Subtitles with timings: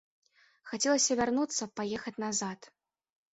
[0.69, 2.59] Хацелася вярнуцца, паехаць назад.